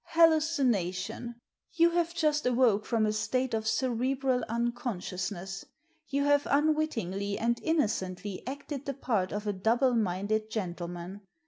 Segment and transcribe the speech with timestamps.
[0.15, 1.35] "Hallucination.
[1.73, 5.63] You have just awoke from a state of cerebral unconsciousness.
[6.07, 11.21] You have unwittingly and innocently acted the part of a double minded gentleman.